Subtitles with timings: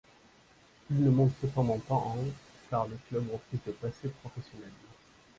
[0.89, 2.17] Il ne monte cependant pas en
[2.71, 4.71] car le club refuse de passer professionnel.